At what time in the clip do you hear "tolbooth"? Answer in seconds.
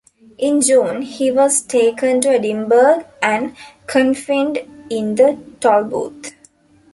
5.59-6.33